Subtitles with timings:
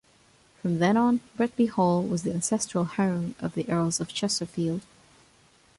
[0.59, 4.81] From then on, Bretby Hall was the ancestral home of the Earls of Chesterfield.